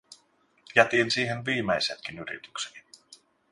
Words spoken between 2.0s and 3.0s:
yritykseni.